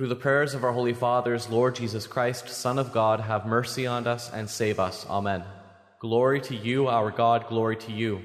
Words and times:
Through 0.00 0.08
the 0.08 0.16
prayers 0.16 0.54
of 0.54 0.64
our 0.64 0.72
holy 0.72 0.94
fathers, 0.94 1.50
Lord 1.50 1.74
Jesus 1.74 2.06
Christ, 2.06 2.48
Son 2.48 2.78
of 2.78 2.90
God, 2.90 3.20
have 3.20 3.44
mercy 3.44 3.86
on 3.86 4.06
us 4.06 4.32
and 4.32 4.48
save 4.48 4.80
us. 4.80 5.04
Amen. 5.10 5.44
Glory 5.98 6.40
to 6.40 6.56
you, 6.56 6.88
our 6.88 7.10
God, 7.10 7.48
glory 7.48 7.76
to 7.76 7.92
you. 7.92 8.22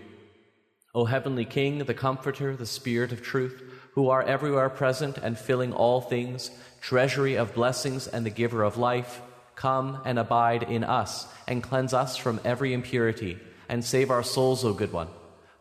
O 0.93 1.03
heavenly 1.03 1.43
King, 1.43 1.79
the 1.79 1.93
Comforter, 1.93 2.55
the 2.55 2.65
Spirit 2.65 3.11
of 3.11 3.21
truth, 3.21 3.61
who 3.91 4.07
are 4.07 4.23
everywhere 4.23 4.69
present 4.69 5.17
and 5.17 5.37
filling 5.37 5.73
all 5.73 5.99
things, 5.99 6.49
treasury 6.79 7.35
of 7.35 7.53
blessings 7.53 8.07
and 8.07 8.25
the 8.25 8.29
giver 8.29 8.63
of 8.63 8.77
life, 8.77 9.21
come 9.55 10.01
and 10.05 10.17
abide 10.17 10.63
in 10.63 10.85
us 10.85 11.27
and 11.45 11.61
cleanse 11.61 11.93
us 11.93 12.15
from 12.15 12.39
every 12.45 12.71
impurity 12.71 13.37
and 13.67 13.83
save 13.83 14.09
our 14.11 14.23
souls, 14.23 14.63
O 14.63 14.71
good 14.71 14.93
one. 14.93 15.09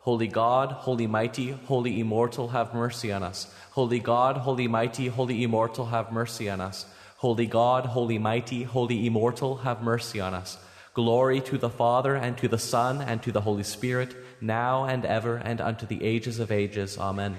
Holy 0.04 0.28
God, 0.28 0.70
holy 0.70 1.06
mighty, 1.06 1.52
holy 1.52 1.98
immortal, 1.98 2.48
have 2.48 2.74
mercy 2.74 3.10
on 3.10 3.22
us. 3.22 3.46
Holy 3.70 3.98
God, 3.98 4.36
holy 4.36 4.68
mighty, 4.68 5.06
holy 5.08 5.42
immortal, 5.42 5.86
have 5.86 6.12
mercy 6.12 6.50
on 6.50 6.60
us. 6.60 6.84
Holy 7.16 7.46
God, 7.46 7.86
holy 7.86 8.18
mighty, 8.18 8.64
holy 8.64 9.06
immortal, 9.06 9.56
have 9.56 9.80
mercy 9.82 10.20
on 10.20 10.34
us. 10.34 10.58
Glory 10.92 11.40
to 11.40 11.56
the 11.56 11.70
Father, 11.70 12.14
and 12.16 12.36
to 12.36 12.48
the 12.48 12.58
Son, 12.58 13.00
and 13.00 13.22
to 13.22 13.32
the 13.32 13.40
Holy 13.40 13.62
Spirit, 13.62 14.14
now 14.42 14.84
and 14.84 15.06
ever, 15.06 15.36
and 15.36 15.58
unto 15.58 15.86
the 15.86 16.04
ages 16.04 16.38
of 16.38 16.52
ages. 16.52 16.98
Amen. 16.98 17.38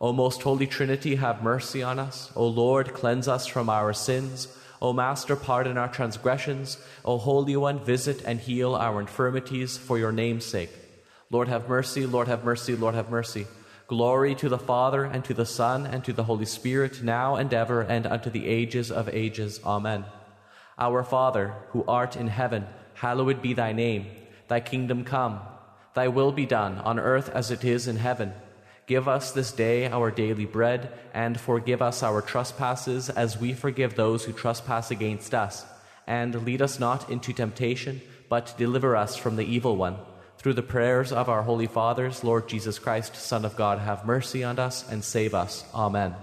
O 0.00 0.12
most 0.12 0.42
holy 0.42 0.68
Trinity, 0.68 1.16
have 1.16 1.42
mercy 1.42 1.82
on 1.82 1.98
us. 1.98 2.30
O 2.36 2.46
Lord, 2.46 2.94
cleanse 2.94 3.26
us 3.26 3.48
from 3.48 3.68
our 3.68 3.92
sins. 3.92 4.46
O 4.80 4.92
Master, 4.92 5.34
pardon 5.34 5.76
our 5.76 5.88
transgressions. 5.88 6.78
O 7.04 7.18
Holy 7.18 7.56
One, 7.56 7.84
visit 7.84 8.22
and 8.24 8.38
heal 8.38 8.76
our 8.76 9.00
infirmities 9.00 9.76
for 9.76 9.98
your 9.98 10.12
name's 10.12 10.44
sake. 10.44 10.70
Lord 11.34 11.48
have 11.48 11.68
mercy, 11.68 12.06
Lord 12.06 12.28
have 12.28 12.44
mercy, 12.44 12.76
Lord 12.76 12.94
have 12.94 13.10
mercy. 13.10 13.48
Glory 13.88 14.36
to 14.36 14.48
the 14.48 14.56
Father, 14.56 15.02
and 15.02 15.24
to 15.24 15.34
the 15.34 15.44
Son, 15.44 15.84
and 15.84 16.04
to 16.04 16.12
the 16.12 16.22
Holy 16.22 16.44
Spirit, 16.44 17.02
now 17.02 17.34
and 17.34 17.52
ever, 17.52 17.80
and 17.80 18.06
unto 18.06 18.30
the 18.30 18.46
ages 18.46 18.92
of 18.92 19.08
ages. 19.08 19.58
Amen. 19.66 20.04
Our 20.78 21.02
Father, 21.02 21.52
who 21.70 21.84
art 21.88 22.14
in 22.14 22.28
heaven, 22.28 22.68
hallowed 22.94 23.42
be 23.42 23.52
thy 23.52 23.72
name. 23.72 24.06
Thy 24.46 24.60
kingdom 24.60 25.02
come, 25.02 25.40
thy 25.94 26.06
will 26.06 26.30
be 26.30 26.46
done, 26.46 26.78
on 26.78 27.00
earth 27.00 27.28
as 27.30 27.50
it 27.50 27.64
is 27.64 27.88
in 27.88 27.96
heaven. 27.96 28.32
Give 28.86 29.08
us 29.08 29.32
this 29.32 29.50
day 29.50 29.88
our 29.88 30.12
daily 30.12 30.46
bread, 30.46 30.92
and 31.12 31.40
forgive 31.40 31.82
us 31.82 32.04
our 32.04 32.22
trespasses 32.22 33.10
as 33.10 33.40
we 33.40 33.54
forgive 33.54 33.96
those 33.96 34.24
who 34.24 34.32
trespass 34.32 34.92
against 34.92 35.34
us. 35.34 35.66
And 36.06 36.44
lead 36.44 36.62
us 36.62 36.78
not 36.78 37.10
into 37.10 37.32
temptation, 37.32 38.02
but 38.28 38.54
deliver 38.56 38.94
us 38.94 39.16
from 39.16 39.34
the 39.34 39.44
evil 39.44 39.76
one. 39.76 39.96
Through 40.44 40.60
the 40.60 40.62
prayers 40.62 41.10
of 41.10 41.30
our 41.30 41.40
holy 41.40 41.66
fathers, 41.66 42.22
Lord 42.22 42.48
Jesus 42.48 42.78
Christ, 42.78 43.16
Son 43.16 43.46
of 43.46 43.56
God, 43.56 43.78
have 43.78 44.04
mercy 44.04 44.44
on 44.44 44.58
us 44.58 44.84
and 44.90 45.02
save 45.02 45.34
us. 45.34 45.64
Amen. 45.74 46.14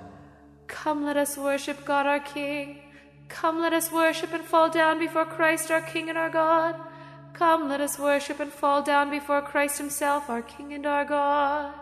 Come, 0.68 1.04
let 1.04 1.18
us 1.18 1.40
worship 1.40 1.84
God 1.86 2.06
our 2.06 2.20
King. 2.20 2.78
Come, 3.30 3.60
let 3.60 3.74
us 3.74 3.92
worship 3.92 4.32
and 4.32 4.46
fall 4.46 4.70
down 4.70 5.00
before 5.00 5.26
Christ 5.26 5.72
our 5.72 5.82
King 5.82 6.08
and 6.08 6.20
our 6.20 6.30
God. 6.30 6.76
Come, 7.34 7.68
let 7.68 7.82
us 7.82 7.98
worship 7.98 8.40
and 8.40 8.54
fall 8.54 8.84
down 8.84 9.10
before 9.10 9.42
Christ 9.42 9.80
Himself, 9.80 10.30
our 10.30 10.44
King 10.44 10.76
and 10.76 10.86
our 10.86 11.04
God. 11.04 11.74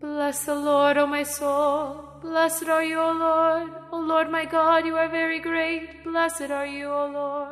Bless 0.00 0.46
the 0.46 0.54
Lord, 0.54 0.96
O 0.96 1.06
my 1.06 1.24
soul. 1.24 2.08
Blessed 2.22 2.70
are 2.70 2.82
you, 2.82 2.98
O 2.98 3.12
Lord. 3.12 3.70
O 3.92 3.98
Lord 4.00 4.30
my 4.30 4.46
God, 4.46 4.86
you 4.86 4.96
are 4.96 5.10
very 5.10 5.40
great. 5.40 6.04
Blessed 6.04 6.50
are 6.50 6.64
you, 6.64 6.88
O 6.88 7.06
Lord. 7.06 7.49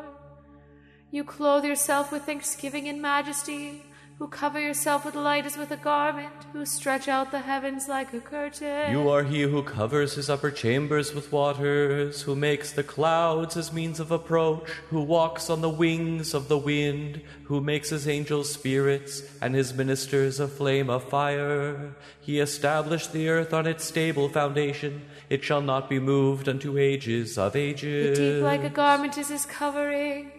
You 1.10 1.24
clothe 1.24 1.64
yourself 1.64 2.12
with 2.12 2.24
thanksgiving 2.24 2.86
and 2.86 3.00
majesty, 3.00 3.82
who 4.18 4.28
cover 4.28 4.60
yourself 4.60 5.06
with 5.06 5.14
light 5.14 5.46
as 5.46 5.56
with 5.56 5.70
a 5.70 5.76
garment, 5.78 6.34
who 6.52 6.66
stretch 6.66 7.08
out 7.08 7.30
the 7.30 7.38
heavens 7.38 7.88
like 7.88 8.12
a 8.12 8.20
curtain. 8.20 8.90
You 8.92 9.08
are 9.08 9.22
he 9.22 9.40
who 9.40 9.62
covers 9.62 10.16
his 10.16 10.28
upper 10.28 10.50
chambers 10.50 11.14
with 11.14 11.32
waters, 11.32 12.20
who 12.22 12.36
makes 12.36 12.72
the 12.72 12.82
clouds 12.82 13.54
his 13.54 13.72
means 13.72 14.00
of 14.00 14.10
approach, 14.10 14.68
who 14.90 15.00
walks 15.00 15.48
on 15.48 15.62
the 15.62 15.70
wings 15.70 16.34
of 16.34 16.48
the 16.48 16.58
wind, 16.58 17.22
who 17.44 17.62
makes 17.62 17.88
his 17.88 18.06
angels 18.06 18.52
spirits 18.52 19.22
and 19.40 19.54
his 19.54 19.72
ministers 19.72 20.38
a 20.40 20.48
flame 20.48 20.90
of 20.90 21.08
fire. 21.08 21.94
He 22.20 22.38
established 22.38 23.14
the 23.14 23.30
earth 23.30 23.54
on 23.54 23.66
its 23.66 23.84
stable 23.84 24.28
foundation. 24.28 25.06
It 25.30 25.42
shall 25.42 25.62
not 25.62 25.88
be 25.88 26.00
moved 26.00 26.50
unto 26.50 26.76
ages 26.76 27.38
of 27.38 27.56
ages. 27.56 28.18
The 28.18 28.34
deep 28.34 28.42
like 28.42 28.64
a 28.64 28.68
garment 28.68 29.16
is 29.16 29.28
his 29.30 29.46
covering. 29.46 30.32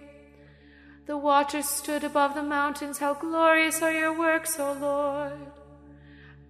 The 1.09 1.17
waters 1.17 1.67
stood 1.67 2.03
above 2.03 2.35
the 2.35 2.43
mountains. 2.43 2.99
How 2.99 3.15
glorious 3.15 3.81
are 3.81 3.91
your 3.91 4.15
works, 4.15 4.59
O 4.59 4.73
Lord! 4.73 5.39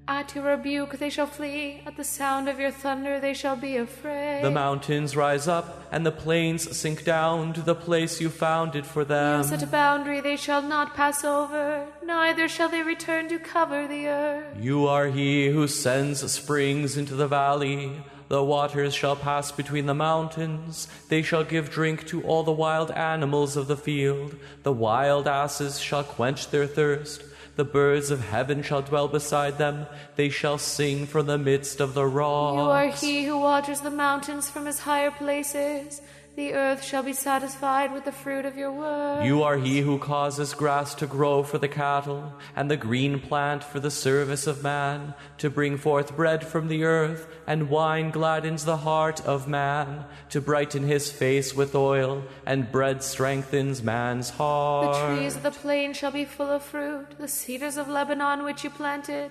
At 0.05 0.35
your 0.35 0.43
rebuke 0.43 0.99
they 0.99 1.09
shall 1.09 1.27
flee. 1.27 1.81
At 1.85 1.95
the 1.95 2.03
sound 2.03 2.49
of 2.49 2.59
your 2.59 2.69
thunder 2.69 3.21
they 3.21 3.33
shall 3.33 3.55
be 3.55 3.77
afraid. 3.77 4.43
The 4.43 4.51
mountains 4.51 5.15
rise 5.15 5.47
up, 5.47 5.87
and 5.93 6.05
the 6.05 6.11
plains 6.11 6.75
sink 6.75 7.05
down 7.05 7.53
to 7.53 7.61
the 7.61 7.73
place 7.73 8.19
you 8.19 8.27
founded 8.27 8.85
for 8.85 9.05
them. 9.05 9.43
You 9.43 9.47
set 9.47 9.63
a 9.63 9.67
boundary 9.67 10.19
they 10.19 10.35
shall 10.35 10.61
not 10.61 10.93
pass 10.93 11.23
over, 11.23 11.87
neither 12.03 12.49
shall 12.49 12.67
they 12.67 12.83
return 12.83 13.29
to 13.29 13.39
cover 13.39 13.87
the 13.87 14.07
earth. 14.07 14.57
You 14.59 14.87
are 14.87 15.07
he 15.07 15.47
who 15.47 15.69
sends 15.69 16.29
springs 16.29 16.97
into 16.97 17.15
the 17.15 17.29
valley. 17.29 18.03
The 18.29 18.43
waters 18.43 18.93
shall 18.93 19.15
pass 19.15 19.51
between 19.51 19.87
the 19.87 19.95
mountains. 19.95 20.87
They 21.09 21.23
shall 21.23 21.43
give 21.43 21.71
drink 21.71 22.05
to 22.07 22.21
all 22.21 22.43
the 22.43 22.51
wild 22.51 22.91
animals 22.91 23.57
of 23.57 23.67
the 23.67 23.75
field. 23.75 24.35
The 24.61 24.71
wild 24.71 25.27
asses 25.27 25.79
shall 25.79 26.03
quench 26.03 26.51
their 26.51 26.67
thirst. 26.67 27.23
The 27.55 27.65
birds 27.65 28.11
of 28.11 28.29
heaven 28.29 28.61
shall 28.61 28.83
dwell 28.83 29.07
beside 29.07 29.57
them. 29.57 29.87
They 30.15 30.29
shall 30.29 30.59
sing 30.59 31.07
from 31.07 31.25
the 31.25 31.39
midst 31.39 31.81
of 31.81 31.95
the 31.95 32.05
rocks. 32.05 32.55
You 32.55 32.69
are 32.69 32.87
he 32.87 33.25
who 33.25 33.39
waters 33.39 33.81
the 33.81 33.89
mountains 33.89 34.47
from 34.47 34.67
his 34.67 34.79
higher 34.79 35.11
places. 35.11 35.99
The 36.39 36.53
earth 36.53 36.85
shall 36.85 37.03
be 37.03 37.11
satisfied 37.11 37.91
with 37.91 38.05
the 38.05 38.13
fruit 38.13 38.45
of 38.45 38.55
your 38.55 38.71
word. 38.71 39.25
You 39.25 39.43
are 39.43 39.57
he 39.57 39.81
who 39.81 39.99
causes 39.99 40.53
grass 40.53 40.95
to 40.95 41.05
grow 41.05 41.43
for 41.43 41.57
the 41.57 41.67
cattle, 41.67 42.33
and 42.55 42.71
the 42.71 42.77
green 42.77 43.19
plant 43.19 43.61
for 43.61 43.81
the 43.81 43.91
service 43.91 44.47
of 44.47 44.63
man, 44.63 45.15
to 45.39 45.49
bring 45.49 45.77
forth 45.77 46.15
bread 46.15 46.47
from 46.47 46.69
the 46.69 46.85
earth, 46.85 47.27
and 47.45 47.69
wine 47.69 48.09
gladdens 48.09 48.63
the 48.63 48.77
heart 48.77 49.19
of 49.25 49.49
man, 49.49 50.05
to 50.29 50.39
brighten 50.39 50.83
his 50.83 51.11
face 51.11 51.53
with 51.53 51.75
oil, 51.75 52.23
and 52.45 52.71
bread 52.71 53.03
strengthens 53.03 53.83
man's 53.83 54.29
heart. 54.29 54.95
The 54.95 55.17
trees 55.17 55.35
of 55.35 55.43
the 55.43 55.51
plain 55.51 55.91
shall 55.91 56.11
be 56.11 56.23
full 56.23 56.49
of 56.49 56.63
fruit, 56.63 57.17
the 57.19 57.27
cedars 57.27 57.75
of 57.75 57.89
Lebanon 57.89 58.45
which 58.45 58.63
you 58.63 58.69
planted. 58.69 59.29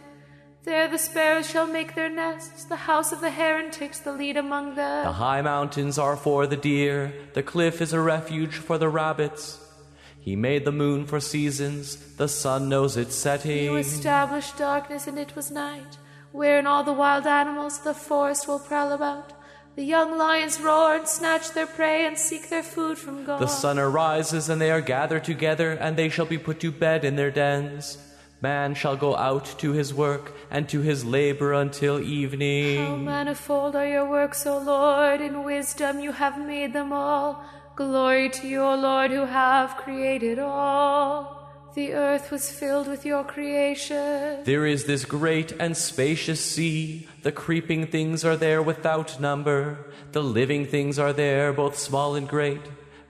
There 0.65 0.89
the 0.89 0.99
sparrows 0.99 1.49
shall 1.49 1.67
make 1.67 1.95
their 1.95 2.09
nests, 2.09 2.65
the 2.65 2.77
house 2.77 3.13
of 3.13 3.21
the 3.21 3.31
heron 3.31 3.71
takes 3.71 4.01
the 4.01 4.13
lead 4.13 4.37
among 4.37 4.75
them. 4.75 5.07
The 5.07 5.13
high 5.13 5.41
mountains 5.41 5.99
are 5.99 6.17
for 6.17 6.47
the 6.47 6.57
deer, 6.57 7.13
the 7.35 7.43
cliff 7.43 7.81
is 7.81 7.93
a 7.93 8.01
refuge 8.01 8.57
for 8.57 8.77
the 8.77 8.89
rabbits. 8.89 9.65
He 10.21 10.37
made 10.37 10.65
the 10.65 10.73
moon 10.73 11.07
for 11.07 11.21
seasons, 11.21 11.97
the 12.17 12.29
sun 12.29 12.69
knows 12.69 12.97
its 12.97 13.15
setting. 13.15 13.65
You 13.65 13.77
established 13.77 14.59
darkness, 14.59 15.07
and 15.07 15.19
it 15.19 15.35
was 15.35 15.51
night, 15.51 15.97
wherein 16.33 16.67
all 16.67 16.85
the 16.85 16.93
wild 16.93 17.27
animals 17.27 17.79
of 17.79 17.85
the 17.85 17.95
forest 17.95 18.47
will 18.47 18.59
prowl 18.59 18.93
about. 18.93 19.33
The 19.77 19.85
young 19.85 20.19
lions 20.19 20.61
roar 20.61 20.97
and 20.97 21.07
snatch 21.07 21.53
their 21.53 21.67
prey 21.67 22.05
and 22.05 22.19
seek 22.19 22.51
their 22.51 22.65
food 22.65 22.99
from 22.99 23.25
God. 23.25 23.41
The 23.41 23.47
sun 23.47 23.79
arises, 23.79 24.49
and 24.49 24.61
they 24.61 24.73
are 24.73 24.81
gathered 24.81 25.23
together, 25.23 25.71
and 25.71 25.97
they 25.97 26.09
shall 26.09 26.27
be 26.27 26.37
put 26.37 26.59
to 26.61 26.73
bed 26.73 27.05
in 27.05 27.15
their 27.15 27.31
dens. 27.31 27.97
Man 28.41 28.75
shall 28.75 28.97
go 28.97 29.17
out 29.17 29.47
to 29.59 29.73
his 29.73 29.93
work 29.93 30.33
and 30.51 30.69
to 30.69 30.81
his 30.81 31.05
labor 31.05 31.53
until 31.53 32.01
evening. 32.01 32.87
How 32.87 32.97
manifold 32.97 33.75
are 33.75 33.87
your 33.87 34.09
works, 34.09 34.47
O 34.47 34.59
Lord! 34.59 35.21
In 35.21 35.43
wisdom 35.43 35.99
you 35.99 36.13
have 36.13 36.39
made 36.39 36.73
them 36.73 36.93
all. 36.93 37.45
Glory 37.75 38.29
to 38.31 38.47
you, 38.47 38.63
O 38.63 38.77
Lord, 38.77 39.11
who 39.11 39.25
have 39.25 39.77
created 39.77 40.39
all. 40.39 41.39
The 41.75 41.95
earth 41.95 42.31
was 42.31 42.51
filled 42.51 42.89
with 42.89 43.05
your 43.05 43.25
creation. 43.25 44.43
There 44.45 44.67
is 44.67 44.85
this 44.85 45.05
great 45.05 45.53
and 45.61 45.77
spacious 45.77 46.41
sea. 46.41 47.09
The 47.23 47.33
creeping 47.33 47.87
things 47.87 48.25
are 48.25 48.37
there 48.37 48.63
without 48.63 49.21
number. 49.21 49.93
The 50.13 50.23
living 50.23 50.67
things 50.67 50.99
are 50.99 51.13
there, 51.13 51.53
both 51.53 51.79
small 51.79 52.15
and 52.15 52.29
great. 52.29 52.63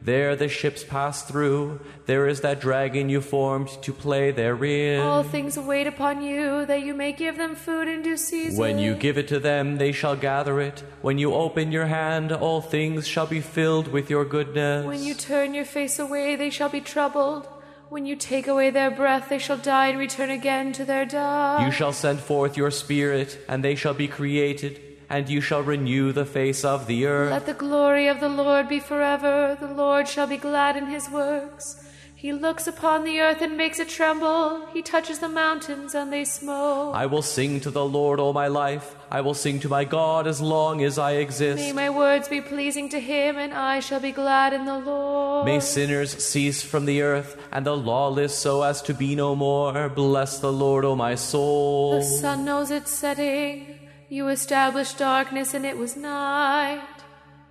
There 0.09 0.35
the 0.37 0.49
ships 0.49 0.85
pass 0.85 1.23
through. 1.23 1.81
There 2.07 2.27
is 2.29 2.41
that 2.41 2.63
dragon 2.63 3.11
you 3.11 3.21
formed 3.21 3.69
to 3.83 3.93
play 3.93 4.31
therein. 4.31 5.01
All 5.01 5.23
things 5.23 5.59
wait 5.59 5.87
upon 5.87 6.23
you, 6.23 6.65
that 6.65 6.81
you 6.81 6.95
may 6.95 7.13
give 7.13 7.37
them 7.37 7.55
food 7.55 7.89
in 7.89 8.01
due 8.01 8.17
season. 8.17 8.59
When 8.59 8.79
you 8.79 8.95
give 8.95 9.19
it 9.19 9.29
to 9.29 9.39
them, 9.39 9.77
they 9.77 9.93
shall 9.93 10.17
gather 10.17 10.63
it. 10.63 10.83
When 11.03 11.19
you 11.19 11.35
open 11.35 11.73
your 11.73 11.85
hand, 11.85 12.33
all 12.33 12.63
things 12.63 13.07
shall 13.07 13.27
be 13.27 13.43
filled 13.43 13.89
with 13.89 14.09
your 14.09 14.25
goodness. 14.25 14.87
When 14.87 15.05
you 15.05 15.13
turn 15.13 15.53
your 15.53 15.67
face 15.67 15.99
away, 15.99 16.37
they 16.37 16.49
shall 16.49 16.71
be 16.71 16.81
troubled. 16.81 17.47
When 17.91 18.07
you 18.07 18.17
take 18.17 18.47
away 18.47 18.71
their 18.71 18.91
breath, 18.91 19.29
they 19.29 19.39
shall 19.39 19.59
die 19.59 19.89
and 19.89 19.99
return 19.99 20.31
again 20.31 20.73
to 20.73 20.87
their 20.87 21.05
dust. 21.05 21.67
You 21.67 21.71
shall 21.71 21.93
send 21.93 22.21
forth 22.21 22.57
your 22.57 22.71
spirit, 22.71 23.39
and 23.47 23.63
they 23.63 23.75
shall 23.75 23.93
be 23.93 24.09
created 24.09 24.88
and 25.11 25.29
you 25.29 25.41
shall 25.41 25.63
renew 25.63 26.13
the 26.13 26.27
face 26.27 26.65
of 26.65 26.87
the 26.87 27.07
earth. 27.07 27.31
Let 27.31 27.47
the 27.47 27.55
glory 27.55 28.09
of 28.09 28.21
the 28.21 28.29
Lord 28.29 28.69
be 28.69 28.81
forever. 28.81 29.57
The 29.59 29.73
Lord 29.73 30.09
shall 30.09 30.27
be 30.27 30.37
glad 30.37 30.77
in 30.77 30.87
his 30.87 31.09
works. 31.09 31.85
He 32.19 32.33
looks 32.33 32.67
upon 32.67 33.05
the 33.05 33.21
earth 33.21 33.43
and 33.43 33.57
makes 33.57 33.79
it 33.79 33.89
tremble. 33.89 34.67
He 34.75 34.83
touches 34.83 35.21
the 35.21 35.29
mountains 35.29 35.95
and 35.95 36.13
they 36.13 36.25
smoke. 36.25 36.97
I 36.97 37.07
will 37.07 37.23
sing 37.23 37.61
to 37.61 37.71
the 37.71 37.85
Lord 37.85 38.19
all 38.19 38.33
my 38.33 38.49
life. 38.49 38.97
I 39.09 39.21
will 39.21 39.35
sing 39.35 39.61
to 39.61 39.69
my 39.69 39.85
God 39.85 40.27
as 40.27 40.41
long 40.41 40.83
as 40.83 40.99
I 40.99 41.13
exist. 41.13 41.63
May 41.63 41.73
my 41.73 41.91
words 41.91 42.27
be 42.27 42.41
pleasing 42.41 42.89
to 42.89 42.99
him, 42.99 43.39
and 43.39 43.55
I 43.55 43.79
shall 43.79 44.01
be 44.01 44.11
glad 44.11 44.53
in 44.53 44.65
the 44.65 44.79
Lord. 44.81 45.47
May 45.47 45.61
sinners 45.61 46.13
cease 46.23 46.61
from 46.61 46.87
the 46.87 47.03
earth, 47.03 47.41
and 47.53 47.65
the 47.65 47.77
lawless 47.77 48.37
so 48.37 48.63
as 48.63 48.83
to 48.83 48.95
be 48.95 49.15
no 49.15 49.37
more. 49.37 49.89
Bless 49.89 50.41
the 50.41 50.53
Lord, 50.53 50.85
O 50.85 50.97
my 50.97 51.15
soul. 51.15 52.01
The 52.01 52.05
sun 52.05 52.45
knows 52.45 52.73
its 52.73 52.91
setting. 52.91 53.68
You 54.09 54.29
established 54.29 54.97
darkness, 54.99 55.53
and 55.53 55.67
it 55.67 55.77
was 55.77 55.97
night. 55.97 56.83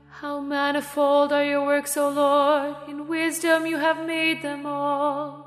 How 0.09 0.39
manifold 0.39 1.31
are 1.31 1.44
your 1.44 1.63
works, 1.63 1.95
O 1.95 2.09
Lord! 2.09 2.75
In 2.88 3.07
wisdom 3.07 3.68
you 3.68 3.77
have 3.77 4.04
made 4.07 4.42
them 4.42 4.65
all. 4.65 5.45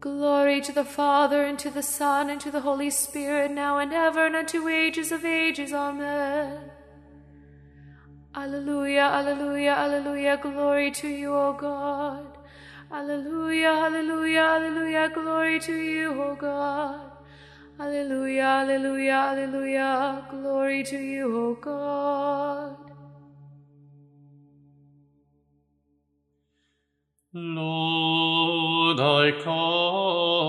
Glory 0.00 0.62
to 0.62 0.72
the 0.72 0.84
Father, 0.84 1.44
and 1.44 1.58
to 1.58 1.70
the 1.70 1.82
Son, 1.82 2.30
and 2.30 2.40
to 2.40 2.50
the 2.50 2.62
Holy 2.62 2.88
Spirit, 2.88 3.50
now 3.50 3.76
and 3.76 3.92
ever, 3.92 4.24
and 4.26 4.34
unto 4.34 4.66
ages 4.66 5.12
of 5.12 5.26
ages. 5.26 5.74
Amen. 5.74 6.70
Alleluia, 8.34 9.02
alleluia, 9.02 9.74
alleluia, 9.74 10.38
glory 10.38 10.90
to 10.90 11.08
you, 11.08 11.34
O 11.34 11.52
God. 11.52 12.38
Alleluia, 12.90 13.72
alleluia, 13.72 14.42
alleluia, 14.56 15.10
glory 15.10 15.60
to 15.60 15.74
you, 15.74 16.22
O 16.22 16.34
God. 16.34 17.11
Alleluia, 17.80 18.60
alleluia, 18.60 19.30
alleluia, 19.30 20.26
glory 20.30 20.84
to 20.84 20.96
you, 20.98 21.36
O 21.36 21.54
God. 21.54 22.76
Lord, 27.32 29.00
I 29.00 29.32
call 29.42 30.41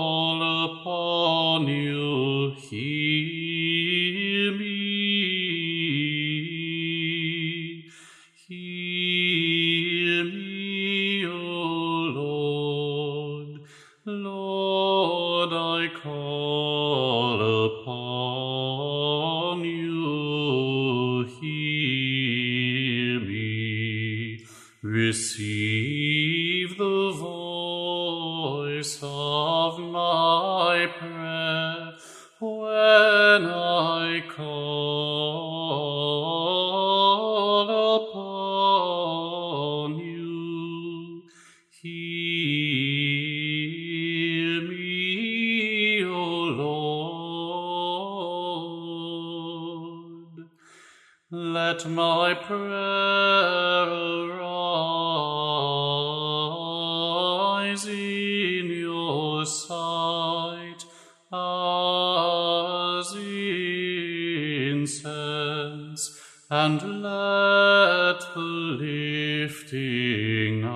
and 66.50 67.02
let 67.02 68.20
the 68.34 68.40
lifting 68.80 70.62
up 70.64 70.74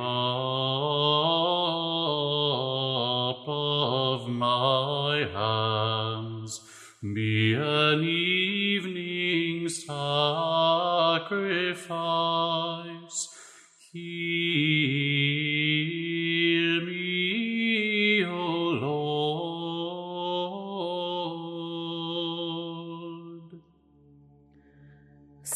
of 3.47 4.29
my 4.29 5.27
hands 5.33 6.61
be 7.03 7.55
an 7.55 8.03
evening 8.03 9.69
sacrifice. 9.69 9.89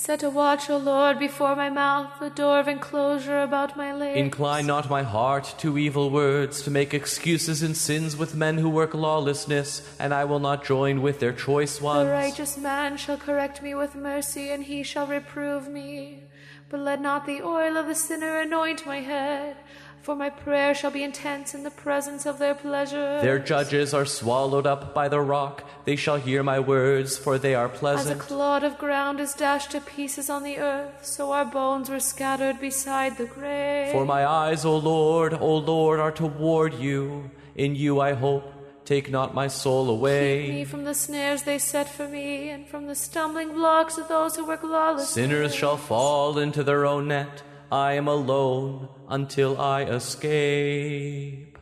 Set 0.05 0.25
a 0.25 0.31
watch, 0.31 0.69
O 0.69 0.79
Lord, 0.79 1.21
before 1.21 1.55
my 1.55 1.71
mouth, 1.71 2.21
a 2.21 2.29
door 2.29 2.59
of 2.59 2.67
enclosure 2.67 3.41
about 3.41 3.77
my 3.77 3.95
lips. 3.95 4.19
Incline 4.19 4.67
not 4.67 4.91
my 4.91 5.05
heart 5.05 5.55
to 5.59 5.79
evil 5.79 6.11
words, 6.11 6.61
to 6.63 6.73
make 6.73 6.93
excuses 6.93 7.63
in 7.63 7.77
sins 7.77 8.17
with 8.17 8.35
men 8.35 8.59
who 8.59 8.69
work 8.69 8.95
lawlessness, 8.95 9.81
and 10.01 10.13
I 10.13 10.25
will 10.25 10.41
not 10.41 10.65
join 10.65 11.03
with 11.03 11.21
their 11.21 11.33
choice 11.33 11.81
ones. 11.81 12.09
The 12.09 12.13
righteous 12.15 12.59
man 12.59 12.97
shall 12.97 13.17
correct 13.17 13.63
me 13.63 13.77
with 13.77 13.95
mercy, 13.95 14.51
and 14.51 14.65
he 14.65 14.83
shall 14.83 15.07
reprove 15.07 15.69
me. 15.69 16.25
But 16.69 16.81
let 16.81 17.01
not 17.01 17.25
the 17.25 17.41
oil 17.41 17.77
of 17.77 17.87
the 17.87 17.95
sinner 17.95 18.41
anoint 18.41 18.85
my 18.85 19.03
head, 19.03 19.57
for 20.03 20.17
my 20.17 20.29
prayer 20.29 20.75
shall 20.75 20.91
be 20.91 21.05
intense 21.05 21.55
in 21.55 21.63
the 21.63 21.71
presence 21.71 22.27
of 22.27 22.39
their 22.39 22.55
pleasure. 22.55 23.21
Their 23.23 23.39
judges 23.39 23.95
are 23.95 24.05
swallowed 24.05 24.67
up 24.67 24.93
by 24.93 25.09
the 25.09 25.21
rock. 25.21 25.65
They 25.85 25.95
shall 25.95 26.17
hear 26.17 26.43
my 26.43 26.59
words, 26.59 27.17
for 27.17 27.39
they 27.39 27.55
are 27.55 27.69
pleasant. 27.69 28.11
As 28.11 28.17
a 28.17 28.21
clod 28.21 28.65
of 28.65 28.79
ground 28.79 29.21
is 29.21 29.33
dashed 29.33 29.71
to 29.71 29.81
pieces 29.81 30.29
on 30.29 30.43
the 30.43 30.59
earth, 30.59 31.07
so 31.07 31.31
our 31.31 31.45
bones 31.45 31.89
were 31.89 32.01
scattered 32.01 32.61
beside 32.61 33.17
the 33.17 33.27
grave. 33.27 33.93
For 33.93 34.05
my 34.05 34.27
eyes, 34.27 34.65
O 34.65 34.77
Lord, 34.77 35.35
O 35.35 35.57
Lord, 35.57 36.01
are 36.01 36.13
toward 36.13 36.75
you. 36.75 37.31
In 37.55 37.77
you 37.77 38.01
I 38.01 38.15
hope. 38.15 38.53
Take 38.85 39.13
not 39.13 39.33
my 39.33 39.47
soul 39.47 39.89
away. 39.89 40.47
Keep 40.47 40.55
me 40.55 40.65
from 40.65 40.83
the 40.83 40.95
snares 40.95 41.45
they 41.45 41.59
set 41.59 41.89
for 41.89 42.09
me, 42.09 42.51
and 42.51 42.67
from 42.67 42.87
the 42.87 42.97
stumbling 42.97 43.53
blocks 43.53 43.97
of 43.97 44.09
those 44.09 44.35
who 44.35 44.45
work 44.45 44.65
lawlessly. 44.65 45.23
Sinners 45.23 45.55
shall 45.55 45.77
fall 45.77 46.37
into 46.37 46.65
their 46.65 46.85
own 46.85 47.07
net. 47.07 47.45
I 47.73 47.95
am 47.95 48.07
alone 48.07 48.91
until 49.09 49.59
I 49.59 49.85
escape. 49.85 51.59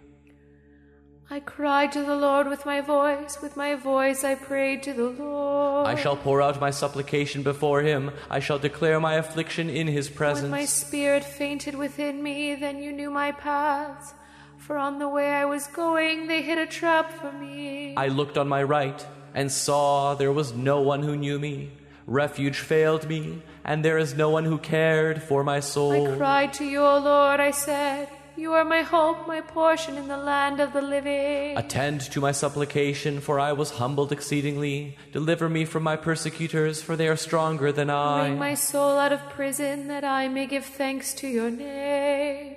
I 1.31 1.39
cried 1.39 1.93
to 1.93 2.03
the 2.03 2.17
Lord 2.17 2.49
with 2.49 2.67
my 2.67 2.81
voice, 2.81 3.41
with 3.41 3.57
my 3.57 3.77
voice 3.77 4.25
I 4.25 4.35
prayed 4.35 4.83
to 4.83 4.93
the 4.93 5.07
Lord. 5.07 5.87
I 5.87 5.95
shall 5.95 6.17
pour 6.17 6.43
out 6.43 6.61
my 6.61 6.71
supplication 6.71 7.45
before 7.45 7.83
him. 7.83 8.11
I 8.29 8.41
shall 8.41 8.59
declare 8.59 8.99
my 8.99 9.15
affliction 9.15 9.71
in 9.71 9.87
his 9.87 10.09
presence. 10.09 10.51
When 10.51 10.51
my 10.51 10.65
spirit 10.65 11.23
fainted 11.23 11.77
within 11.77 12.21
me, 12.25 12.57
then 12.57 12.83
you 12.83 12.91
knew 12.91 13.13
my 13.13 13.31
paths. 13.31 14.13
For 14.59 14.77
on 14.77 14.99
the 14.99 15.09
way 15.09 15.31
I 15.31 15.45
was 15.45 15.69
going, 15.69 16.27
they 16.27 16.43
hid 16.43 16.59
a 16.59 16.67
trap 16.67 17.13
for 17.13 17.31
me. 17.31 17.95
I 17.97 18.09
looked 18.09 18.37
on 18.37 18.49
my 18.49 18.65
right 18.65 19.07
and 19.33 19.53
saw 19.53 20.17
there 20.17 20.33
was 20.33 20.53
no 20.53 20.81
one 20.81 21.05
who 21.05 21.17
knew 21.17 21.39
me. 21.39 21.71
Refuge 22.11 22.59
failed 22.59 23.09
me, 23.09 23.41
and 23.65 23.85
there 23.85 23.97
is 23.97 24.17
no 24.17 24.31
one 24.31 24.45
who 24.45 24.59
cared 24.59 25.23
for 25.23 25.45
my 25.45 25.61
soul. 25.61 26.11
I 26.13 26.17
cried 26.17 26.53
to 26.55 26.65
you, 26.65 26.81
O 26.81 26.99
Lord, 26.99 27.39
I 27.39 27.53
said, 27.53 28.09
You 28.37 28.53
are 28.55 28.65
my 28.65 28.83
hope, 28.83 29.29
my 29.29 29.41
portion 29.41 29.97
in 29.97 30.09
the 30.09 30.17
land 30.17 30.59
of 30.59 30.73
the 30.73 30.83
living. 30.83 31.57
Attend 31.57 32.01
to 32.11 32.21
my 32.21 32.33
supplication, 32.33 33.21
for 33.21 33.39
I 33.39 33.53
was 33.53 33.79
humbled 33.79 34.11
exceedingly. 34.11 34.99
Deliver 35.13 35.49
me 35.49 35.65
from 35.65 35.85
my 35.85 35.95
persecutors, 35.95 36.83
for 36.83 36.97
they 36.97 37.07
are 37.07 37.15
stronger 37.15 37.71
than 37.71 37.91
I. 37.91 38.27
Bring 38.27 38.41
my 38.41 38.55
soul 38.55 38.99
out 38.99 39.13
of 39.13 39.31
prison, 39.31 39.87
that 39.87 40.03
I 40.03 40.27
may 40.27 40.47
give 40.47 40.65
thanks 40.65 41.15
to 41.23 41.29
your 41.29 41.49
name. 41.49 42.57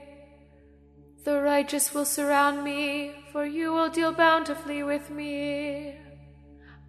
The 1.26 1.40
righteous 1.40 1.94
will 1.94 2.06
surround 2.06 2.64
me, 2.64 3.12
for 3.32 3.46
you 3.46 3.72
will 3.72 3.90
deal 3.90 4.14
bountifully 4.14 4.82
with 4.82 5.12
me. 5.12 5.94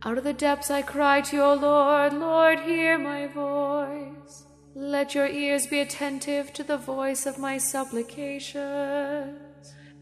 Out 0.06 0.18
of 0.18 0.24
the 0.24 0.34
depths 0.34 0.70
I 0.70 0.82
cry 0.82 1.22
to 1.22 1.36
you, 1.36 1.42
O 1.42 1.54
Lord, 1.54 2.12
Lord, 2.12 2.60
hear 2.60 2.98
my 2.98 3.26
voice. 3.26 4.44
Let 4.74 5.14
your 5.14 5.26
ears 5.26 5.66
be 5.66 5.80
attentive 5.80 6.52
to 6.52 6.62
the 6.62 6.76
voice 6.76 7.24
of 7.24 7.38
my 7.38 7.56
supplications. 7.56 9.38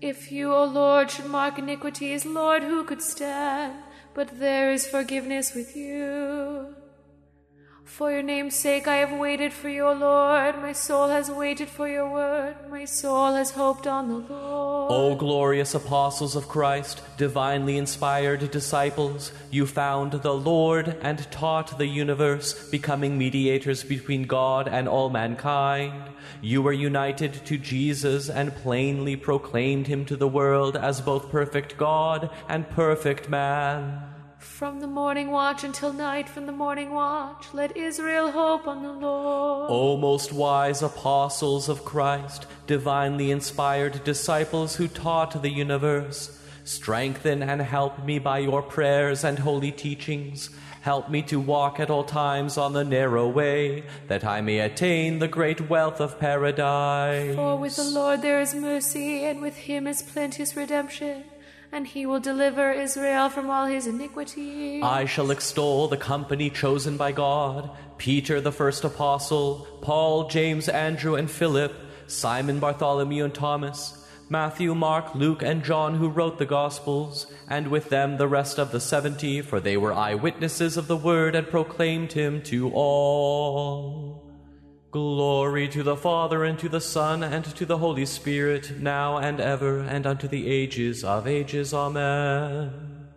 If 0.00 0.32
you, 0.32 0.52
O 0.52 0.64
Lord, 0.64 1.08
should 1.08 1.26
mark 1.26 1.60
iniquities, 1.60 2.26
Lord, 2.26 2.64
who 2.64 2.82
could 2.82 3.00
stand? 3.00 3.80
But 4.12 4.40
there 4.40 4.72
is 4.72 4.88
forgiveness 4.88 5.54
with 5.54 5.76
you. 5.76 6.74
For 7.92 8.10
your 8.10 8.22
name's 8.22 8.54
sake 8.54 8.88
I 8.88 8.96
have 8.96 9.12
waited 9.12 9.52
for 9.52 9.68
your 9.68 9.94
Lord. 9.94 10.56
My 10.62 10.72
soul 10.72 11.08
has 11.08 11.30
waited 11.30 11.68
for 11.68 11.86
your 11.86 12.10
word. 12.10 12.56
My 12.70 12.86
soul 12.86 13.34
has 13.34 13.50
hoped 13.50 13.86
on 13.86 14.08
the 14.08 14.32
Lord. 14.32 14.90
O 14.90 15.14
glorious 15.14 15.74
apostles 15.74 16.34
of 16.34 16.48
Christ, 16.48 17.02
divinely 17.18 17.76
inspired 17.76 18.50
disciples, 18.50 19.30
you 19.50 19.66
found 19.66 20.12
the 20.12 20.32
Lord 20.32 20.96
and 21.02 21.30
taught 21.30 21.76
the 21.76 21.86
universe, 21.86 22.70
becoming 22.70 23.18
mediators 23.18 23.84
between 23.84 24.22
God 24.22 24.68
and 24.68 24.88
all 24.88 25.10
mankind. 25.10 26.08
You 26.40 26.62
were 26.62 26.72
united 26.72 27.34
to 27.44 27.58
Jesus 27.58 28.30
and 28.30 28.56
plainly 28.56 29.16
proclaimed 29.16 29.86
him 29.86 30.06
to 30.06 30.16
the 30.16 30.26
world 30.26 30.78
as 30.78 31.02
both 31.02 31.30
perfect 31.30 31.76
God 31.76 32.30
and 32.48 32.66
perfect 32.70 33.28
man. 33.28 34.11
From 34.42 34.80
the 34.80 34.88
morning 34.88 35.30
watch 35.30 35.62
until 35.62 35.92
night, 35.92 36.28
from 36.28 36.46
the 36.46 36.52
morning 36.52 36.90
watch, 36.90 37.46
let 37.52 37.76
Israel 37.76 38.32
hope 38.32 38.66
on 38.66 38.82
the 38.82 38.92
Lord. 38.92 39.70
O 39.70 39.96
most 39.96 40.32
wise 40.32 40.82
apostles 40.82 41.68
of 41.68 41.84
Christ, 41.84 42.46
divinely 42.66 43.30
inspired 43.30 44.02
disciples 44.02 44.74
who 44.74 44.88
taught 44.88 45.40
the 45.42 45.48
universe, 45.48 46.40
strengthen 46.64 47.40
and 47.40 47.62
help 47.62 48.04
me 48.04 48.18
by 48.18 48.38
your 48.38 48.62
prayers 48.62 49.22
and 49.22 49.38
holy 49.38 49.70
teachings. 49.70 50.50
Help 50.80 51.08
me 51.08 51.22
to 51.22 51.38
walk 51.38 51.78
at 51.78 51.88
all 51.88 52.02
times 52.02 52.58
on 52.58 52.72
the 52.72 52.84
narrow 52.84 53.28
way, 53.28 53.84
that 54.08 54.24
I 54.24 54.40
may 54.40 54.58
attain 54.58 55.20
the 55.20 55.28
great 55.28 55.70
wealth 55.70 56.00
of 56.00 56.18
paradise. 56.18 57.36
For 57.36 57.56
with 57.56 57.76
the 57.76 57.84
Lord 57.84 58.22
there 58.22 58.40
is 58.40 58.56
mercy, 58.56 59.24
and 59.24 59.40
with 59.40 59.54
him 59.54 59.86
is 59.86 60.02
plenteous 60.02 60.56
redemption 60.56 61.22
and 61.72 61.86
he 61.86 62.04
will 62.04 62.20
deliver 62.20 62.70
Israel 62.70 63.30
from 63.30 63.48
all 63.48 63.64
his 63.64 63.86
iniquity. 63.86 64.82
I 64.82 65.06
shall 65.06 65.30
extol 65.30 65.88
the 65.88 65.96
company 65.96 66.50
chosen 66.50 66.98
by 66.98 67.12
God 67.12 67.70
Peter, 67.96 68.40
the 68.40 68.52
first 68.52 68.84
apostle, 68.84 69.66
Paul, 69.80 70.28
James, 70.28 70.68
Andrew, 70.68 71.14
and 71.14 71.30
Philip, 71.30 71.72
Simon, 72.06 72.58
Bartholomew, 72.58 73.24
and 73.24 73.34
Thomas, 73.34 74.04
Matthew, 74.28 74.74
Mark, 74.74 75.14
Luke, 75.14 75.42
and 75.42 75.62
John, 75.62 75.94
who 75.94 76.08
wrote 76.08 76.38
the 76.38 76.46
Gospels, 76.46 77.26
and 77.48 77.68
with 77.68 77.90
them 77.90 78.16
the 78.16 78.28
rest 78.28 78.58
of 78.58 78.72
the 78.72 78.80
seventy, 78.80 79.40
for 79.40 79.60
they 79.60 79.76
were 79.76 79.92
eyewitnesses 79.92 80.76
of 80.76 80.88
the 80.88 80.96
word 80.96 81.34
and 81.34 81.46
proclaimed 81.46 82.12
him 82.12 82.42
to 82.42 82.70
all. 82.70 84.21
Glory 84.92 85.68
to 85.68 85.82
the 85.82 85.96
Father, 85.96 86.44
and 86.44 86.58
to 86.58 86.68
the 86.68 86.78
Son, 86.78 87.22
and 87.22 87.46
to 87.46 87.64
the 87.64 87.78
Holy 87.78 88.04
Spirit, 88.04 88.78
now 88.78 89.16
and 89.16 89.40
ever, 89.40 89.80
and 89.80 90.06
unto 90.06 90.28
the 90.28 90.46
ages 90.46 91.02
of 91.02 91.26
ages. 91.26 91.72
Amen. 91.72 93.08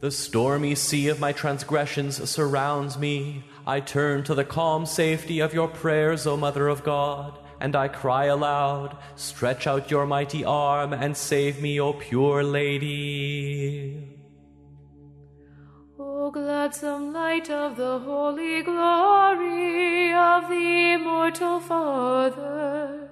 The 0.00 0.10
stormy 0.10 0.74
sea 0.74 1.06
of 1.06 1.20
my 1.20 1.30
transgressions 1.30 2.28
surrounds 2.28 2.98
me. 2.98 3.44
I 3.64 3.78
turn 3.78 4.24
to 4.24 4.34
the 4.34 4.44
calm 4.44 4.86
safety 4.86 5.38
of 5.38 5.54
your 5.54 5.68
prayers, 5.68 6.26
O 6.26 6.36
Mother 6.36 6.66
of 6.66 6.82
God, 6.82 7.38
and 7.60 7.76
I 7.76 7.86
cry 7.86 8.24
aloud, 8.24 8.96
Stretch 9.14 9.68
out 9.68 9.92
your 9.92 10.06
mighty 10.06 10.44
arm 10.44 10.92
and 10.92 11.16
save 11.16 11.62
me, 11.62 11.80
O 11.80 11.92
pure 11.92 12.42
Lady. 12.42 14.18
O 15.96 16.32
gladsome 16.32 17.12
light 17.12 17.50
of 17.50 17.76
the 17.76 18.00
holy 18.00 18.62
glory 18.64 20.03
the 21.34 21.60
Father, 21.60 23.08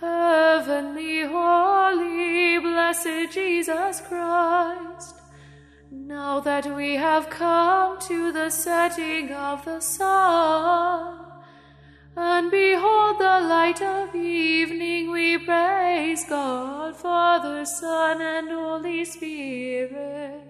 heavenly, 0.00 1.22
holy, 1.22 2.58
blessed 2.58 3.32
Jesus 3.32 4.02
Christ, 4.02 5.14
now 5.90 6.40
that 6.40 6.66
we 6.76 6.94
have 6.96 7.30
come 7.30 7.98
to 8.00 8.32
the 8.32 8.50
setting 8.50 9.32
of 9.32 9.64
the 9.64 9.80
sun, 9.80 11.20
and 12.16 12.50
behold 12.50 13.18
the 13.18 13.40
light 13.40 13.80
of 13.80 14.14
evening, 14.14 15.10
we 15.10 15.38
praise 15.38 16.24
God, 16.28 16.96
Father, 16.96 17.64
Son, 17.64 18.20
and 18.20 18.50
Holy 18.50 19.04
Spirit. 19.04 20.42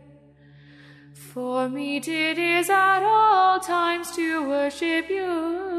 For 1.15 1.69
meet 1.69 2.09
it 2.09 2.39
is 2.39 2.71
at 2.71 3.03
all 3.05 3.61
times 3.61 4.11
to 4.17 4.49
worship 4.49 5.09
you 5.11 5.76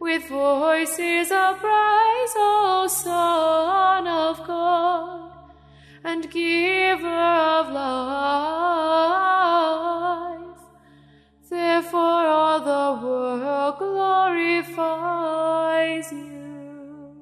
with 0.00 0.28
voices 0.28 1.30
of 1.30 1.58
praise, 1.58 2.34
O 2.36 2.86
Son 2.88 4.06
of 4.06 4.46
God, 4.46 5.32
and 6.04 6.30
Giver 6.30 7.06
of 7.06 7.72
life. 7.72 7.88
Therefore, 11.50 12.26
all 12.26 12.60
the 12.60 13.00
world 13.06 13.78
glorifies 13.78 14.92
you. 16.12 17.14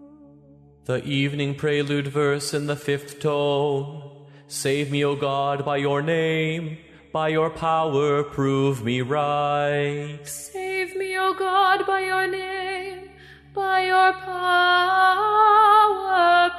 The 0.84 1.04
evening 1.04 1.54
prelude 1.54 2.08
verse 2.08 2.52
in 2.52 2.66
the 2.66 2.76
fifth 2.76 3.20
tone. 3.20 4.02
Save 4.48 4.90
me, 4.90 5.04
O 5.04 5.16
God, 5.16 5.64
by 5.64 5.76
your 5.78 6.02
name 6.02 6.78
by 7.16 7.28
your 7.28 7.48
power, 7.48 8.22
prove 8.22 8.84
me 8.84 9.00
right. 9.00 10.20
Save 10.24 10.94
me, 10.96 11.16
O 11.18 11.32
God, 11.32 11.86
by 11.86 12.00
your 12.00 12.26
name. 12.26 12.45
By 13.56 13.80
your 13.86 14.12
power, 14.12 15.40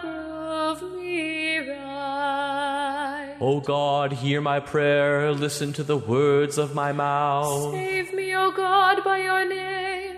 prove 0.02 0.82
me 0.96 1.60
right. 1.60 3.36
O 3.40 3.60
God, 3.60 4.14
hear 4.14 4.42
my 4.42 4.60
prayer. 4.60 5.32
Listen 5.32 5.74
to 5.74 5.84
the 5.84 5.96
words 5.96 6.58
of 6.58 6.74
my 6.74 6.92
mouth. 6.92 7.72
Save 7.72 8.14
me, 8.16 8.36
O 8.36 8.50
God, 8.50 9.04
by 9.04 9.20
your 9.20 9.48
name. 9.48 10.16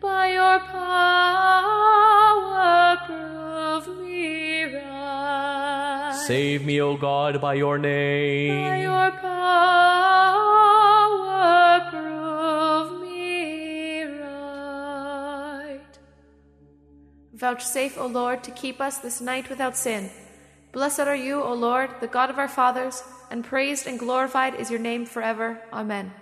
By 0.00 0.32
your 0.32 0.58
power, 0.58 2.16
prove 3.06 3.86
me 4.02 4.64
right. 4.64 6.24
Save 6.26 6.64
me, 6.66 6.80
O 6.80 6.96
God, 6.96 7.40
by 7.40 7.54
your 7.54 7.78
name. 7.78 8.64
By 8.64 8.80
your 8.82 9.12
power, 9.12 10.35
Vouchsafe, 17.46 17.96
O 17.96 18.08
Lord, 18.08 18.42
to 18.42 18.50
keep 18.50 18.80
us 18.80 18.98
this 18.98 19.20
night 19.20 19.48
without 19.48 19.76
sin. 19.76 20.10
Blessed 20.72 21.06
are 21.12 21.14
you, 21.14 21.40
O 21.40 21.54
Lord, 21.54 21.90
the 22.00 22.08
God 22.08 22.28
of 22.28 22.40
our 22.40 22.48
fathers, 22.48 23.04
and 23.30 23.44
praised 23.44 23.86
and 23.86 24.00
glorified 24.00 24.56
is 24.56 24.68
your 24.68 24.80
name 24.80 25.06
forever. 25.06 25.62
Amen. 25.72 26.12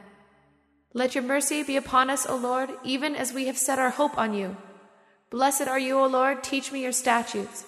Let 0.92 1.14
your 1.14 1.24
mercy 1.24 1.62
be 1.62 1.78
upon 1.78 2.10
us, 2.10 2.26
O 2.26 2.36
Lord, 2.36 2.68
even 2.84 3.16
as 3.16 3.32
we 3.32 3.46
have 3.46 3.56
set 3.56 3.78
our 3.78 3.88
hope 3.88 4.18
on 4.18 4.34
you. 4.34 4.58
Blessed 5.30 5.66
are 5.66 5.78
you, 5.78 5.98
O 5.98 6.06
Lord, 6.06 6.44
teach 6.44 6.70
me 6.70 6.82
your 6.82 6.92
statutes. 6.92 7.64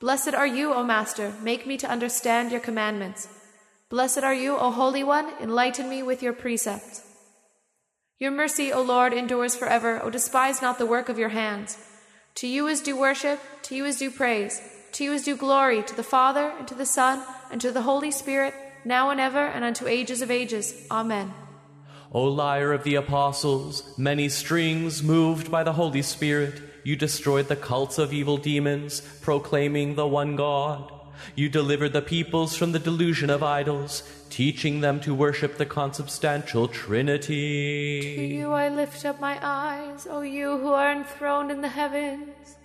Blessed 0.00 0.34
are 0.34 0.48
you, 0.58 0.74
O 0.74 0.82
Master, 0.82 1.32
make 1.40 1.64
me 1.64 1.76
to 1.76 1.88
understand 1.88 2.50
your 2.50 2.60
commandments. 2.60 3.28
Blessed 3.88 4.24
are 4.24 4.34
you, 4.34 4.56
O 4.56 4.72
Holy 4.72 5.04
One, 5.04 5.30
enlighten 5.40 5.88
me 5.88 6.02
with 6.02 6.24
your 6.24 6.32
precepts. 6.32 7.04
Your 8.18 8.32
mercy, 8.32 8.72
O 8.72 8.82
Lord, 8.82 9.12
endures 9.12 9.54
forever. 9.54 10.02
O 10.02 10.10
despise 10.10 10.60
not 10.60 10.78
the 10.78 10.86
work 10.94 11.08
of 11.08 11.20
your 11.20 11.28
hands. 11.28 11.78
To 12.36 12.46
you 12.46 12.66
is 12.66 12.82
due 12.82 12.98
worship, 12.98 13.40
to 13.62 13.74
you 13.74 13.86
is 13.86 13.96
due 13.96 14.10
praise, 14.10 14.60
to 14.92 15.04
you 15.04 15.14
is 15.14 15.24
due 15.24 15.36
glory, 15.36 15.82
to 15.82 15.96
the 15.96 16.02
Father, 16.02 16.52
and 16.58 16.68
to 16.68 16.74
the 16.74 16.84
Son, 16.84 17.24
and 17.50 17.58
to 17.62 17.72
the 17.72 17.80
Holy 17.80 18.10
Spirit, 18.10 18.52
now 18.84 19.08
and 19.08 19.18
ever, 19.18 19.38
and 19.38 19.64
unto 19.64 19.86
ages 19.86 20.20
of 20.20 20.30
ages. 20.30 20.86
Amen. 20.90 21.32
O 22.12 22.24
lyre 22.24 22.74
of 22.74 22.84
the 22.84 22.94
apostles, 22.94 23.96
many 23.96 24.28
strings 24.28 25.02
moved 25.02 25.50
by 25.50 25.64
the 25.64 25.72
Holy 25.72 26.02
Spirit, 26.02 26.60
you 26.84 26.94
destroyed 26.94 27.48
the 27.48 27.56
cults 27.56 27.96
of 27.96 28.12
evil 28.12 28.36
demons, 28.36 29.00
proclaiming 29.22 29.94
the 29.94 30.06
one 30.06 30.36
God. 30.36 30.92
You 31.34 31.48
delivered 31.48 31.92
the 31.92 32.02
peoples 32.02 32.56
from 32.56 32.72
the 32.72 32.78
delusion 32.78 33.30
of 33.30 33.42
idols, 33.42 34.02
teaching 34.30 34.80
them 34.80 35.00
to 35.00 35.14
worship 35.14 35.56
the 35.56 35.66
consubstantial 35.66 36.68
Trinity. 36.68 38.16
To 38.16 38.22
you 38.22 38.52
I 38.52 38.68
lift 38.68 39.04
up 39.04 39.20
my 39.20 39.38
eyes, 39.42 40.06
O 40.08 40.20
you 40.20 40.58
who 40.58 40.72
are 40.72 40.92
enthroned 40.92 41.50
in 41.50 41.60
the 41.60 41.68
heavens. 41.68 42.56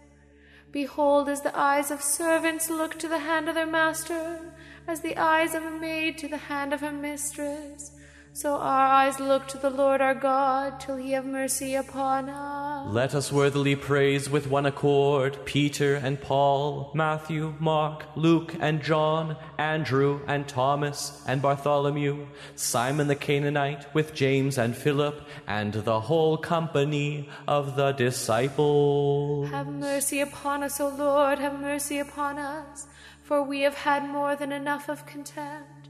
Behold, 0.71 1.27
as 1.27 1.41
the 1.41 1.57
eyes 1.57 1.91
of 1.91 2.01
servants 2.01 2.69
look 2.69 2.97
to 2.99 3.09
the 3.09 3.19
hand 3.19 3.49
of 3.49 3.55
their 3.55 3.65
master, 3.65 4.39
as 4.87 5.01
the 5.01 5.17
eyes 5.17 5.53
of 5.53 5.63
a 5.63 5.71
maid 5.71 6.17
to 6.19 6.27
the 6.27 6.37
hand 6.37 6.73
of 6.73 6.79
her 6.79 6.91
mistress, 6.91 7.91
so 8.33 8.55
our 8.55 8.87
eyes 8.87 9.19
look 9.19 9.47
to 9.49 9.57
the 9.57 9.69
Lord 9.69 9.99
our 9.99 10.15
God 10.15 10.79
till 10.79 10.95
he 10.95 11.11
have 11.11 11.25
mercy 11.25 11.75
upon 11.75 12.29
us. 12.29 12.60
Let 12.87 13.15
us 13.15 13.31
worthily 13.31 13.75
praise 13.75 14.29
with 14.29 14.47
one 14.47 14.65
accord 14.65 15.45
Peter 15.45 15.95
and 15.95 16.19
Paul, 16.19 16.91
Matthew, 16.93 17.53
Mark, 17.59 18.05
Luke 18.15 18.55
and 18.59 18.81
John, 18.83 19.37
Andrew 19.57 20.21
and 20.27 20.47
Thomas 20.47 21.23
and 21.27 21.41
Bartholomew, 21.41 22.27
Simon 22.55 23.07
the 23.07 23.15
Canaanite 23.15 23.93
with 23.93 24.13
James 24.13 24.57
and 24.57 24.75
Philip, 24.75 25.21
and 25.47 25.73
the 25.73 26.01
whole 26.01 26.37
company 26.37 27.29
of 27.47 27.75
the 27.75 27.91
disciples. 27.93 29.49
Have 29.49 29.67
mercy 29.67 30.19
upon 30.19 30.63
us, 30.63 30.79
O 30.79 30.89
Lord, 30.89 31.39
have 31.39 31.59
mercy 31.59 31.99
upon 31.99 32.37
us, 32.37 32.87
for 33.23 33.41
we 33.41 33.61
have 33.61 33.75
had 33.75 34.07
more 34.07 34.35
than 34.35 34.51
enough 34.51 34.89
of 34.89 35.05
contempt. 35.05 35.80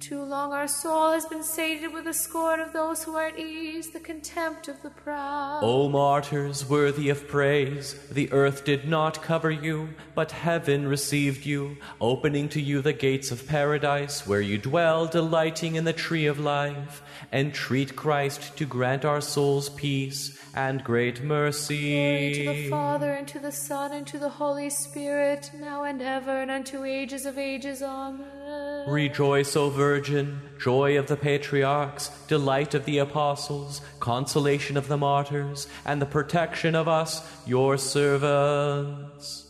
Too 0.00 0.22
long 0.22 0.52
our 0.52 0.68
soul 0.68 1.10
has 1.10 1.26
been 1.26 1.42
sated 1.42 1.92
with 1.92 2.04
the 2.04 2.14
scorn 2.14 2.60
of 2.60 2.72
those 2.72 3.02
who 3.02 3.16
are 3.16 3.26
at 3.26 3.38
ease, 3.38 3.90
the 3.90 3.98
contempt 3.98 4.68
of 4.68 4.80
the 4.82 4.90
proud. 4.90 5.60
O 5.62 5.88
martyrs, 5.88 6.68
worthy 6.68 7.08
of 7.08 7.26
praise, 7.26 7.94
the 8.08 8.30
earth 8.30 8.64
did 8.64 8.88
not 8.88 9.22
cover 9.22 9.50
you, 9.50 9.88
but 10.14 10.30
heaven 10.30 10.86
received 10.86 11.44
you, 11.44 11.76
opening 12.00 12.48
to 12.50 12.60
you 12.60 12.80
the 12.80 12.92
gates 12.92 13.32
of 13.32 13.48
paradise, 13.48 14.24
where 14.24 14.40
you 14.40 14.56
dwell, 14.56 15.06
delighting 15.06 15.74
in 15.74 15.84
the 15.84 15.92
tree 15.92 16.26
of 16.26 16.38
life. 16.38 17.02
Entreat 17.32 17.96
Christ 17.96 18.56
to 18.56 18.64
grant 18.64 19.04
our 19.04 19.20
souls 19.20 19.68
peace 19.68 20.40
and 20.54 20.84
great 20.84 21.22
mercy. 21.24 21.92
Glory 21.92 22.34
to 22.34 22.62
the 22.62 22.70
Father, 22.70 23.12
and 23.12 23.26
to 23.28 23.40
the 23.40 23.52
Son, 23.52 23.92
and 23.92 24.06
to 24.06 24.18
the 24.18 24.28
Holy 24.28 24.70
Spirit, 24.70 25.50
now 25.58 25.82
and 25.82 26.00
ever, 26.00 26.40
and 26.40 26.52
unto 26.52 26.84
ages 26.84 27.26
of 27.26 27.36
ages. 27.36 27.82
Amen. 27.82 28.37
Rejoice, 28.86 29.54
O 29.54 29.68
Virgin, 29.70 30.40
joy 30.58 30.98
of 30.98 31.08
the 31.08 31.16
patriarchs, 31.16 32.08
delight 32.26 32.74
of 32.74 32.84
the 32.86 32.98
apostles, 32.98 33.82
consolation 34.00 34.76
of 34.76 34.88
the 34.88 34.96
martyrs, 34.96 35.66
and 35.84 36.00
the 36.00 36.06
protection 36.06 36.74
of 36.74 36.88
us, 36.88 37.22
your 37.46 37.76
servants. 37.76 39.44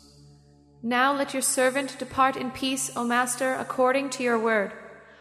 Now 0.83 1.13
let 1.13 1.33
your 1.33 1.43
servant 1.43 1.99
depart 1.99 2.37
in 2.37 2.51
peace, 2.51 2.91
O 2.97 3.05
Master, 3.05 3.55
according 3.55 4.11
to 4.11 4.23
your 4.23 4.39
word. 4.39 4.73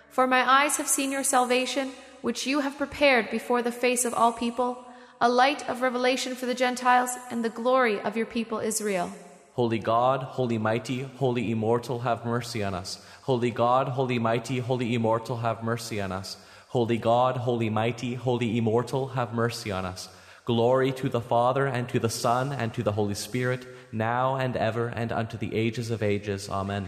For 0.09 0.25
my 0.25 0.47
eyes 0.49 0.77
have 0.77 0.87
seen 0.87 1.11
your 1.11 1.23
salvation, 1.23 1.91
which 2.21 2.47
you 2.47 2.61
have 2.61 2.77
prepared 2.77 3.29
before 3.29 3.61
the 3.61 3.71
face 3.71 4.03
of 4.05 4.13
all 4.13 4.33
people, 4.33 4.83
a 5.21 5.29
light 5.29 5.67
of 5.69 5.81
revelation 5.81 6.35
for 6.35 6.45
the 6.45 6.55
Gentiles, 6.55 7.11
and 7.29 7.43
the 7.43 7.49
glory 7.49 7.99
of 8.01 8.17
your 8.17 8.25
people 8.25 8.59
Israel. 8.59 9.11
Holy 9.57 9.79
God, 9.79 10.21
holy 10.21 10.59
mighty, 10.59 11.01
holy 11.17 11.49
immortal, 11.49 12.01
have 12.01 12.23
mercy 12.23 12.63
on 12.63 12.75
us. 12.75 13.03
Holy 13.23 13.49
God, 13.49 13.87
holy 13.87 14.19
mighty, 14.19 14.59
holy 14.59 14.93
immortal, 14.93 15.37
have 15.37 15.63
mercy 15.63 15.99
on 15.99 16.11
us. 16.11 16.37
Holy 16.67 16.99
God, 16.99 17.37
holy 17.37 17.67
mighty, 17.67 18.13
holy 18.13 18.55
immortal, 18.55 19.07
have 19.07 19.33
mercy 19.33 19.71
on 19.71 19.83
us. 19.83 20.09
Glory 20.45 20.91
to 20.91 21.09
the 21.09 21.19
Father, 21.19 21.65
and 21.65 21.89
to 21.89 21.97
the 21.97 22.07
Son, 22.07 22.53
and 22.53 22.71
to 22.75 22.83
the 22.83 22.91
Holy 22.91 23.15
Spirit, 23.15 23.65
now 23.91 24.35
and 24.35 24.55
ever, 24.55 24.89
and 24.89 25.11
unto 25.11 25.39
the 25.39 25.55
ages 25.55 25.89
of 25.89 26.03
ages. 26.03 26.47
Amen. 26.51 26.87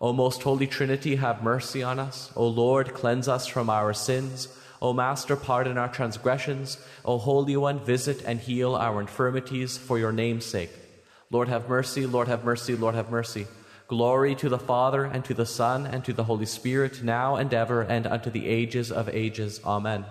O 0.00 0.14
most 0.14 0.44
holy 0.44 0.66
Trinity, 0.66 1.16
have 1.16 1.42
mercy 1.42 1.82
on 1.82 1.98
us. 1.98 2.32
O 2.34 2.46
Lord, 2.48 2.94
cleanse 2.94 3.28
us 3.28 3.46
from 3.46 3.68
our 3.68 3.92
sins. 3.92 4.48
O 4.80 4.94
Master, 4.94 5.36
pardon 5.36 5.76
our 5.76 5.92
transgressions. 5.92 6.78
O 7.04 7.18
Holy 7.18 7.54
One, 7.54 7.80
visit 7.80 8.22
and 8.24 8.40
heal 8.40 8.74
our 8.74 8.98
infirmities 8.98 9.76
for 9.76 9.98
your 9.98 10.12
name's 10.12 10.46
sake. 10.46 10.70
Lord, 11.30 11.48
have 11.48 11.68
mercy, 11.68 12.06
Lord, 12.06 12.28
have 12.28 12.44
mercy, 12.44 12.76
Lord, 12.76 12.94
have 12.94 13.10
mercy. 13.10 13.46
Glory 13.88 14.34
to 14.36 14.48
the 14.48 14.58
Father, 14.58 15.04
and 15.04 15.24
to 15.24 15.34
the 15.34 15.46
Son, 15.46 15.86
and 15.86 16.04
to 16.04 16.12
the 16.12 16.24
Holy 16.24 16.46
Spirit, 16.46 17.02
now 17.02 17.34
and 17.34 17.52
ever, 17.52 17.82
and 17.82 18.06
unto 18.06 18.30
the 18.30 18.46
ages 18.46 18.92
of 18.92 19.08
ages. 19.08 19.60
Amen. 19.64 20.04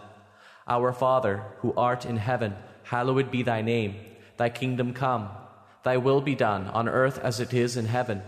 Our 0.67 0.91
Father, 0.91 1.43
who 1.59 1.73
art 1.77 2.05
in 2.05 2.17
heaven, 2.17 2.55
hallowed 2.83 3.31
be 3.31 3.43
thy 3.43 3.61
name. 3.61 3.95
Thy 4.37 4.49
kingdom 4.49 4.93
come. 4.93 5.29
Thy 5.83 5.97
will 5.97 6.19
be 6.19 6.35
done, 6.35 6.67
on 6.67 6.89
earth 6.89 7.17
as 7.19 7.39
it 7.39 7.53
is 7.53 7.77
in 7.77 7.85
heaven. 7.85 8.21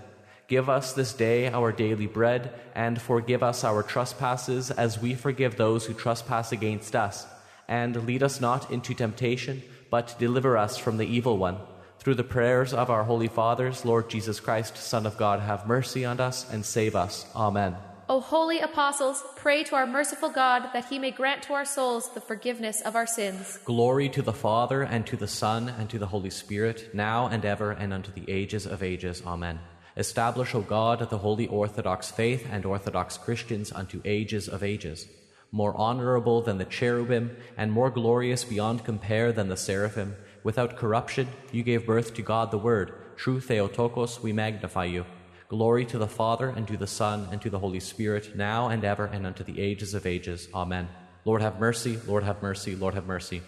Give 0.48 0.70
us 0.70 0.94
this 0.94 1.12
day 1.12 1.48
our 1.48 1.74
daily 1.74 2.08
bread, 2.08 2.54
and 2.74 3.02
forgive 3.02 3.44
us 3.44 3.66
our 3.66 3.84
trespasses 3.84 4.72
as 4.72 5.02
we 5.02 5.14
forgive 5.14 5.58
those 5.58 5.86
who 5.86 5.94
trespass 5.94 6.54
against 6.54 6.96
us. 6.96 7.28
And 7.68 8.06
lead 8.06 8.24
us 8.24 8.40
not 8.40 8.72
into 8.72 8.94
temptation, 8.94 9.62
but 9.90 10.16
deliver 10.18 10.58
us 10.58 10.78
from 10.78 10.96
the 10.96 11.08
evil 11.08 11.38
one. 11.38 11.58
Through 12.00 12.16
the 12.16 12.24
prayers 12.24 12.74
of 12.74 12.90
our 12.90 13.04
holy 13.04 13.28
fathers, 13.28 13.84
Lord 13.84 14.10
Jesus 14.10 14.40
Christ, 14.40 14.78
Son 14.78 15.06
of 15.06 15.18
God, 15.18 15.40
have 15.42 15.68
mercy 15.68 16.06
on 16.06 16.20
us 16.20 16.50
and 16.52 16.66
save 16.66 16.96
us. 16.96 17.26
Amen. 17.36 17.76
O 18.10 18.22
holy 18.22 18.60
apostles, 18.60 19.22
pray 19.36 19.66
to 19.66 19.76
our 19.76 19.86
merciful 19.86 20.30
God 20.30 20.70
that 20.72 20.86
he 20.86 20.98
may 20.98 21.12
grant 21.12 21.44
to 21.44 21.54
our 21.54 21.66
souls 21.66 22.14
the 22.14 22.22
forgiveness 22.22 22.80
of 22.80 22.96
our 22.96 23.06
sins. 23.06 23.60
Glory 23.66 24.08
to 24.08 24.22
the 24.22 24.32
Father, 24.32 24.82
and 24.82 25.06
to 25.08 25.18
the 25.18 25.28
Son, 25.28 25.68
and 25.68 25.90
to 25.90 26.00
the 26.00 26.08
Holy 26.08 26.30
Spirit, 26.30 26.92
now 26.94 27.28
and 27.28 27.44
ever, 27.44 27.72
and 27.72 27.92
unto 27.92 28.12
the 28.14 28.24
ages 28.32 28.66
of 28.66 28.82
ages. 28.82 29.22
Amen. 29.26 29.60
Establish, 29.98 30.56
O 30.56 30.62
God, 30.62 31.10
the 31.10 31.18
holy 31.18 31.48
Orthodox 31.48 32.10
faith 32.10 32.48
and 32.50 32.66
Orthodox 32.66 33.18
Christians 33.18 33.74
unto 33.74 34.02
ages 34.06 34.48
of 34.48 34.64
ages. 34.64 35.10
More 35.52 35.76
honorable 35.76 36.42
than 36.42 36.60
the 36.60 36.66
cherubim, 36.66 37.36
and 37.58 37.74
more 37.74 37.90
glorious 37.90 38.46
beyond 38.46 38.86
compare 38.86 39.34
than 39.34 39.50
the 39.50 39.58
seraphim, 39.58 40.16
without 40.48 40.78
corruption, 40.78 41.28
you 41.52 41.62
gave 41.62 41.86
birth 41.86 42.14
to 42.14 42.22
God 42.22 42.52
the 42.52 42.58
Word. 42.58 42.94
True 43.18 43.42
Theotokos, 43.42 44.24
we 44.24 44.32
magnify 44.32 44.86
you. 44.86 45.04
Glory 45.50 45.86
to 45.86 45.98
the 45.98 46.08
Father, 46.08 46.48
and 46.48 46.66
to 46.70 46.78
the 46.78 46.88
Son, 46.88 47.28
and 47.34 47.42
to 47.42 47.50
the 47.50 47.60
Holy 47.60 47.82
Spirit, 47.82 48.34
now 48.34 48.70
and 48.70 48.86
ever, 48.86 49.08
and 49.08 49.28
unto 49.28 49.44
the 49.44 49.60
ages 49.60 49.94
of 49.94 50.06
ages. 50.06 50.48
Amen. 50.54 50.88
Lord 51.26 51.42
have 51.42 51.60
mercy, 51.60 52.00
Lord 52.08 52.24
have 52.24 52.42
mercy, 52.42 52.78
Lord 52.78 52.94
have 52.94 53.06
mercy. 53.06 53.42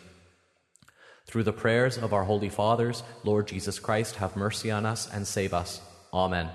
Through 1.26 1.44
the 1.44 1.54
prayers 1.54 1.98
of 1.98 2.12
our 2.12 2.26
holy 2.26 2.50
fathers, 2.50 3.02
Lord 3.24 3.48
Jesus 3.48 3.80
Christ, 3.80 4.18
have 4.18 4.36
mercy 4.36 4.70
on 4.70 4.86
us 4.86 5.10
and 5.10 5.26
save 5.26 5.54
us. 5.54 5.80
Amen. 6.14 6.50